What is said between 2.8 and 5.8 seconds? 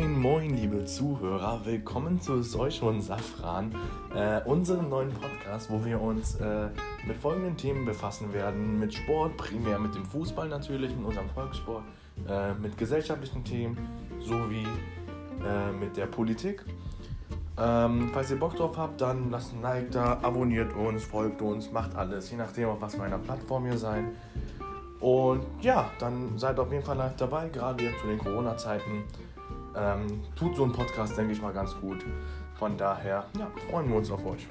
und Safran, äh, unserem neuen Podcast,